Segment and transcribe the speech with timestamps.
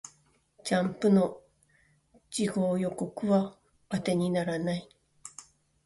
[0.63, 1.39] ジャンプの
[2.31, 4.89] 次号予告は当てにならない